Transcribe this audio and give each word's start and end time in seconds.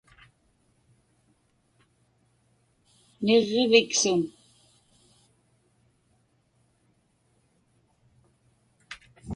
niġġiviksun 3.25 4.21